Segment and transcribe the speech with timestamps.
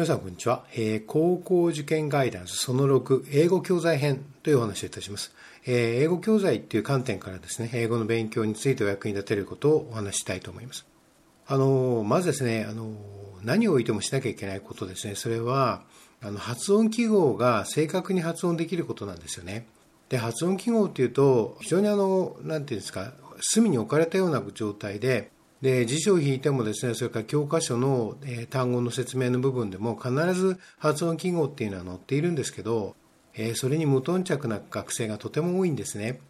[0.00, 5.30] 皆さんこんにちは、えー、高校受験ガイダンスその6英語教材編というお話をいたします、
[5.66, 10.86] えー、英語教材っていう観点からですね英語の勉強についてお役に立てることをお話したいと思います。
[11.46, 12.94] あのまずですねあの
[13.42, 15.16] 何をおいてもしなきゃいけないことですね。
[15.16, 15.82] それは
[16.22, 19.66] あの発音記号が正確に発音できることなんですよね。
[20.08, 23.12] で発音記号っていうと非常にあの何ていうんですか
[23.42, 25.30] 隅に置かれたような状態で
[25.62, 32.96] で辞書を引いてもですねそれから教科書の、えー、単語の説明の部分でも必ず発音記号っていうのは載っているんですけど、
[33.34, 36.20] えー、それに無頓着な学生がとても多いんですね。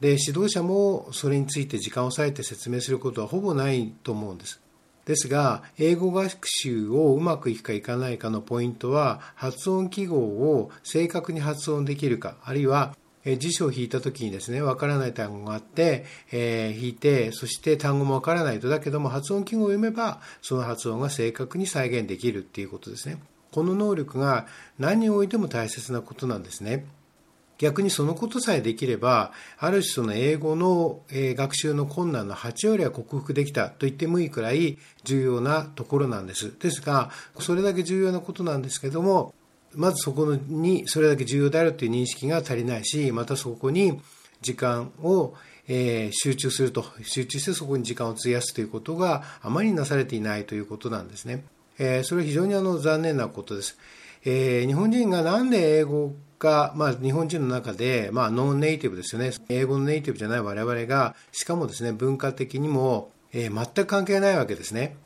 [0.00, 4.60] で指導者もそれについて時間を割いて説明することはほぼないと思うんです。
[5.06, 12.94] ですが英語学習をうまくいくかいかないかのポイントは発音記号を正確に発音できるかあるいは
[13.28, 23.18] え辞書を引いた時にですね、わからない単語があって、えー、引いて、そして単語もわからないと、だけども発音記号を読めば、その発音が正確に再現できるっていうことですね。
[23.52, 24.46] この能力が
[24.78, 26.86] 何においても大切なことなんですね。
[27.58, 36.56] 逆にそのことさえできれば、ある種その英語の、え学習の困難の8割は克服できたと言ってもいいくらい重要なところなんです。
[36.58, 39.34] ですが、それだけ重要なことなんですけども、
[39.74, 44.00] まずそこにそれだけ重要であるという認識が足りないし、またそこに
[44.40, 45.34] 時間を
[45.68, 51.44] え集中すると、集中してそこに時間を費やすということがあまりなされていないということなんですね。
[51.78, 53.78] えそれは非常にあの残念なことです。
[54.24, 59.32] え日本人がなんで英語が、まあ、日本人の中で、まあ、ノンネイティブですよね。
[59.48, 64.96] 英語のネイティブじゃない我々が、しかもですね、文化的にも、え全く関係ないわけですね。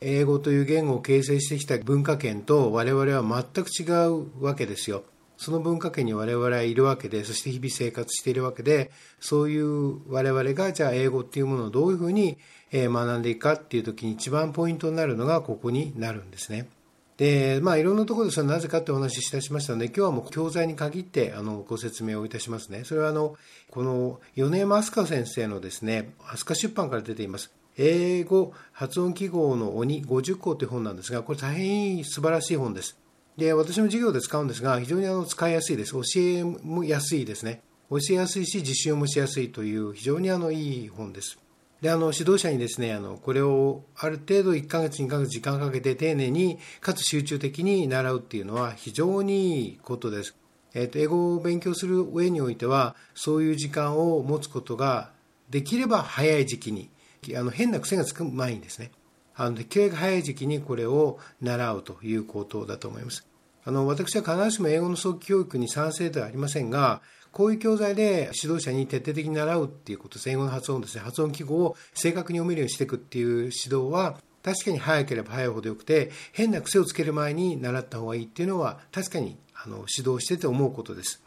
[0.00, 5.04] 英語という言語を形成してきた文化圏と我々は全く違うわけですよ。
[5.36, 12.38] その文化圏に我々はいるわけで、そして日々生活しているわけで、そういう我々がじゃあ英語っていうものをどういうふうに
[12.72, 16.68] 学んでいくかっていう時に一番ポイントになるのがここになるんですね。
[17.16, 22.84] で、まあいろんなところでそれはなぜかってお話しいたしましたので、今日はもう教材に限ってあのご説明をいたしますね。
[22.84, 23.36] それはあの、
[23.70, 27.50] この米山飛鳥先生のですね、飛鳥出版から出ています。
[27.82, 32.98] 英語発音記号の鬼50項という本なんですが、これ大変素晴らしい本です。
[33.38, 35.92] で、私も授業で使うんですが、非常にあの使いやすいです。
[35.92, 37.62] 教えもやすいですね。
[37.88, 41.38] 教えやすいし、実習もしやすいという非常にあのいい本です。
[41.80, 50.36] で、あの、指導者にですね、あの、これをある程度1ヶ月、2ヶ月時間かけて丁寧に、かつ集中的に習うっていうのは非常にいいことです。
[50.74, 55.12] えっ、ー、と、英語を勉強する上においては、そういう時間を持つことが
[55.48, 56.90] できれば早い時期に、
[57.36, 58.90] あの変な癖がつく前にですね、
[59.34, 63.26] あのできるだけ早い時期にこれを習うということだと思います。
[63.64, 70.30] あの私は必ずしも英語の早期教育に賛成ではありませんが、こういう教材で指導者に徹底的に習うっていうことです。
[70.30, 81.22] 英語の発音ですね、発音記号を正確に読めるようにしていくっていう指導は、確かに早ければ早いほどよくて、変な癖をつける前に習った方がいいっていうのは、確かにあの指導してて思うことです。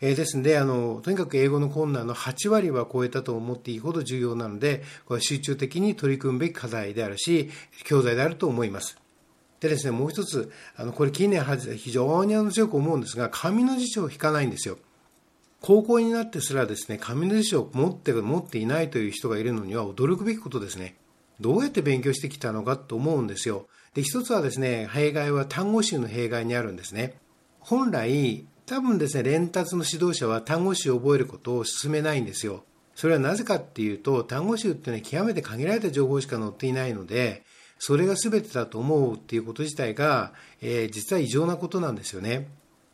[0.00, 7.50] えー、ですのであの、とにかく英語の困難の8割は超えたと思っていいほど重要なので、これ集中的に取り組むべき課題であるし、
[7.84, 8.98] 教材であると思います。
[9.60, 11.44] でですね、もう一つ、あの、これ近年
[11.76, 14.78] 非常にあの強く思うんですが、紙の辞書を引かないんですよ。
[15.60, 20.96] 高校になってすらですね、紙の辞書を持って持っていないという人がいるのには驚くべきことですね。
[21.40, 23.66] どうやって勉強してきたのかと思うんですよ。
[23.94, 27.18] で、一つはですね、弊害は単語集の弊害にあるんですね。
[27.58, 32.62] 本来、多分ですね、連達の指導者は単語集を覚えることを進めないんですよ。
[32.94, 37.42] それはなぜかっていうと、単語集っていうのは極めて限られた情報しか載っていないので、
[37.80, 42.46] それが全てだと思うっていうこと自体が、えー、実は異常なことなんですよね。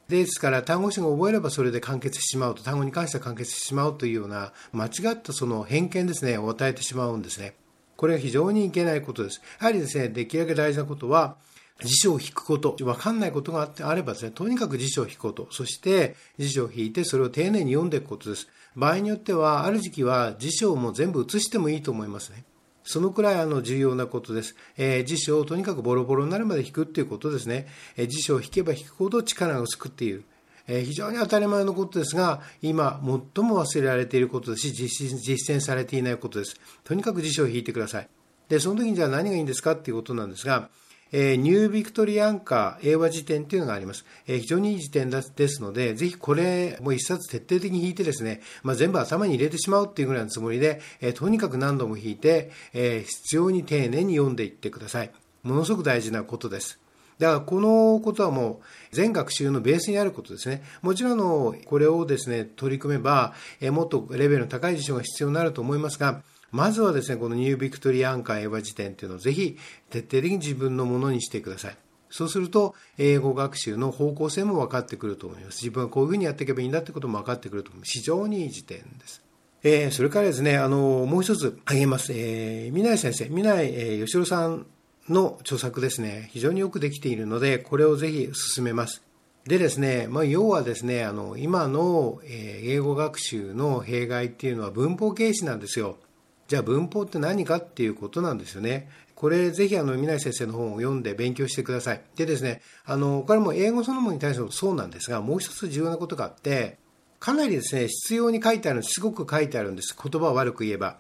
[0.09, 7.55] ですから、単語集が覚えればそれで完結してしまうと、単語に関しては完結してしまうというような、間違ったその偏見ですね、を与えてしまうんですね。
[7.99, 9.43] これは非常にいけないことです。
[9.61, 11.37] やはりですね、できるだけ大事なことは、
[11.85, 18.49] 辞書を引くこと、わかんないことがあればですね、とにかく辞書を引くこと、そして辞書を引いてそれを丁寧に読んでいくことです。
[18.75, 22.45] 場合によっては、ある時期は辞書をもう全部写してもいいと思いますね。
[22.87, 24.55] そのくらいあの重要なことです。
[24.77, 27.67] えー、辞書をとにかくボロボロになるまで引くっていうことですね。
[27.97, 30.25] えー、辞書を引けば引くほど力が薄くっていう。
[30.69, 36.57] えー、非常に当たり前のことですが、今、最も忘れられていることですし、実実践されていないことです。
[36.85, 38.09] とにかく辞書を引いてください。
[38.49, 40.71] で、その時にじゃあ何がいいんですかっていうことなんですが、
[41.13, 44.05] え、ニュービクトリアンカー英和辞典というのがあります。
[44.27, 55.11] え、非常にいい辞典ですので、ぜひこれも一冊徹底的に引いてですね、まあ、全部頭に入れてしまうっていうぐらいのつもりで、え、とにかく何度も引いて、え必要に丁寧に読んでいってください。
[55.43, 56.81] ものすごく大事なことです。
[57.19, 60.63] だからこのことはもう全学習のベースにあることですね。
[60.83, 66.23] もちろんのこれをですね、取り組めば、えもっとレベルの高い辞書が必要になると思いますが、
[66.57, 69.59] まずはですね、このニュービクトリアンカー英和辞典というのをぜひ
[69.91, 71.77] 徹底的に自分のものにしてください。
[72.09, 75.63] そうすると、英語学習の方向性も分かってくると思います。
[75.63, 77.93] 自分はこういうふうにやっていけばいいんだってことも分かってくると思います。
[77.93, 79.23] 非常にいい時点です。
[79.65, 82.15] えー、それからですね、あの、もう一つ挙げます。
[82.15, 84.67] えー、南先生、南、えー、吉郎さん
[85.11, 89.03] の著作ですね、非常によくできているので、これをぜひ進めます。
[89.47, 95.99] でですね、まあ、要はですね、あの、今の、えー、英語学習の弊害っていうのは文法形式なんですよ。
[96.49, 98.89] じゃあ文法って何かっていうことなんですよね。
[99.15, 102.03] これぜひあの、南先生の本を読んで勉強してください。
[102.17, 106.79] でですね、あの、これも英語そのものに対してもそうなんですが、もう一つ重要なことがあって、
[107.19, 109.97] かなりですね、必要に書いてあるすごく書いてあるんです。
[109.97, 110.99] 言葉を悪く言えば。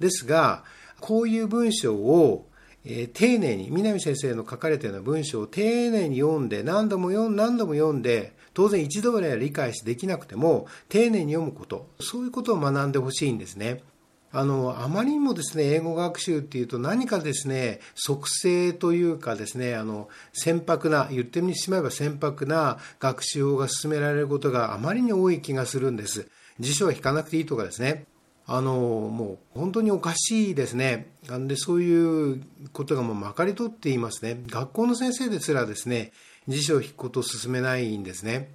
[0.00, 0.64] ですが、
[1.00, 2.48] こういう文章を
[2.90, 13.82] えー、丁寧に、南先生の書かれたような文章を丁寧に読んで、何度も読ん何度も読んで、当然一度ぐらいは理解しできなくても、丁寧に読むこと、そういうことを学んでほしいんですね。
[14.30, 26.28] あの、あまりにもですね、英語学習っていうと何かですね、即性というかですね、あの、船舶な、言ってみてしまえば船舶な学習法が進められることがあまりに多い気がするんです。
[26.60, 28.06] 辞書は引かなくていいとかですね。
[28.50, 31.46] あのもう本当におかしいですねなん。
[31.48, 32.42] でそういう
[32.72, 34.42] ことがもうまかり通っていますね。
[34.46, 36.12] 学校の先生ですらですね、
[36.48, 38.50] 辞書を引くことを進めないんですね。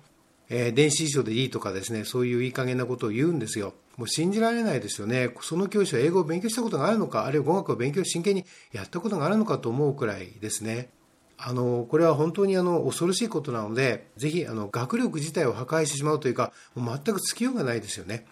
[0.55, 3.73] えー、電子辞書でいいとかですね、そういういい加減なことを言うんですよ。
[3.97, 5.33] もう信じられないですよね。
[5.41, 10.89] その教師は英語を勉強したことがあるのか、あるいは語学を勉強真剣にやったことがあるのかと思うくらいですね。
[11.39, 18.27] あの、これは本当にあの、恐ろしいことなので、ぜひあの、学力自体を破壊してしまうというか、もう全くつきようがないですよね。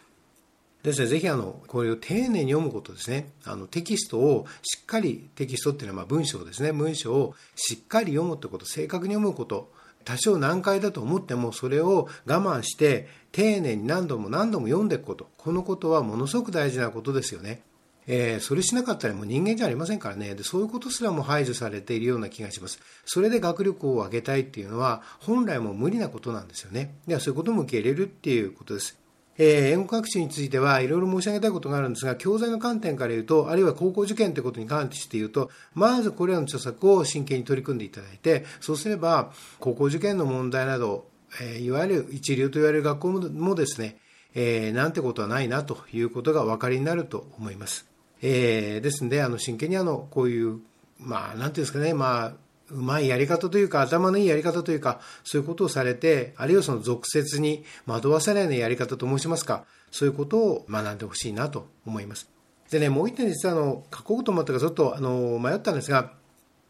[0.83, 3.31] ですね、ぜひあの、これを丁寧に読むことですね。
[3.45, 6.71] あの、テキストをしっかり、テキストっていうのはま文章ですね。
[6.71, 9.71] 文章をしっかり読むってこと、正確に読むこと。
[10.03, 15.29] 多少難解だと思っても、それを我慢して、丁寧に何度も何度も読んでいくこと。
[15.37, 17.61] このことはものすごく大事なことですよね。
[18.07, 20.43] えー、それしなかったらもう人間じゃありませんからねで。
[20.43, 22.79] そういうことすらも排除されているような気がします。
[23.05, 26.95] それで学力を上げたいっていうのは、本来も無理なことなんですよね。
[27.07, 29.00] では、そういうことも受け入れるっていうことです。
[29.43, 41.07] えー、英語学習についてはいろいろ申し上げたいことがあるんですが、教材の観点から言うと、あるいは高校受験ということに関して言うと、まずこれらの著作を真剣に取り組んでいただいて、そうすれば、高校受験の問題など、
[41.41, 43.97] えー、いわゆる一流と言われる学校もですね、
[44.35, 47.87] えー、なんてことはないなということがお分かりになると思います。
[48.21, 50.59] えー、ですので、あの、真剣にあの、こういう、
[50.99, 52.33] まあ、なんていうんですかね、まあ、
[52.73, 62.29] うまいやり方というか、頭のいいやり方というか、そういうことをされて、あるいはその俗説に惑わされないやり方と申しますか、そういうことを学んでほしいなと思います。
[62.69, 66.13] でね、もう一点実はあの、書こうと思ったからちょっとあの、迷ったんですが、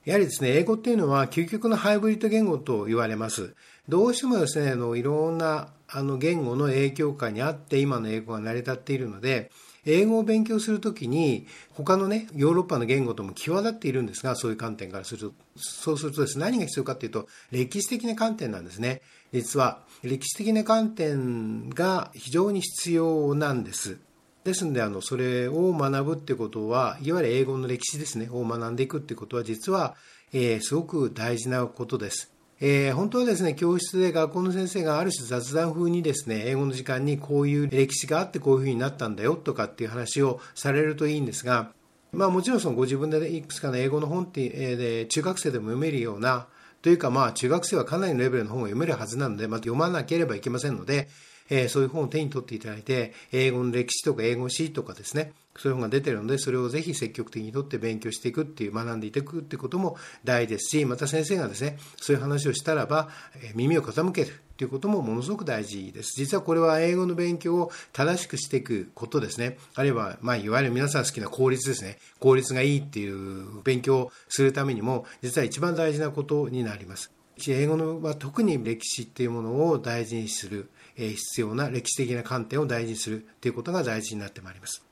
[0.03, 3.53] やはりですね、英語っていうのは究極のハイブリッド言語と言われます。
[3.87, 9.51] どうしてもですね、あの、いろんなあの言語の影響下にあって今の英語が成り立っているので、
[9.85, 19.01] 英語を勉強するときに、他のね、ヨーロッパの言語とも際立っているんですが、そういう観点からすると、そうするとですね、何が必要かというと、歴史的な観点なんですね。
[19.33, 23.97] 実は、歴史的な観点が非常に必要なんです。
[24.43, 29.95] ですので、あの、それを学ぶってことは、いわゆる英語の歴史ですね、を学んでいくってことは、実は、
[30.33, 32.30] えー、すごく大事なことです。
[32.63, 41.71] えー、本当はですね、教室で学校の先生がある種雑談風にですね、英語の時間にこういう歴史があってこういう風になったんだよとかっていう話をされるといいんですが、
[42.11, 46.45] まあもちろんそのご自分でいくつかの英語の本って、えー、で中学生でも読めるような、
[46.83, 51.07] というかまあ中学生はかなりのレベルの本を読めるはずなので、また読まなければいけませんので、
[51.51, 66.13] えー、そういう本を手に取っていただいて、英語の歴史とか英語史とかですね、そういう本が出てるので、それをぜひ積極的にとって勉強していくっていう、学んでいくっていうことも大事ですし、また先生がですね、そういう話をしたらば、え耳を傾けるっていうこともものすごく大事です。
[66.15, 69.57] 実はこれは英語の勉強を正しくしていくことですね。
[69.75, 71.97] あるいは、まあ、いわゆる皆さん好きな効率ですね。
[72.19, 77.11] 効率がいいっていう勉強をするためにも、実は一番大事なことになります。
[77.47, 84.85] 英語のは特に歴史っていうものを大事にする、必要な歴史的な観点を大事にするということが大事になってまいります。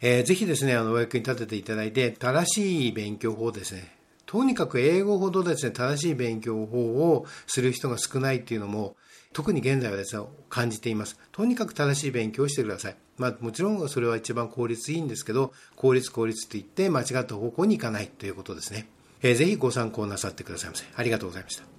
[0.00, 3.96] えー、ぜひですね、あの、お役に立てていただいて、正しい勉強法ですね。
[4.26, 6.78] とにかく英語ほどですね、正しい勉強法
[7.12, 8.96] をする人が少ないっていうのも、
[9.32, 11.18] 特に現在はですね、感じています。
[11.32, 12.96] とにかく正しい勉強をしてください。
[13.16, 18.86] まあ、もちろんそれは一番効率いいんですけど、効率効率って言って間違った方向に行かないということですね。
[19.22, 20.84] えー、ぜひご参考なさってくださいませ。
[20.94, 21.73] ありがとうございました。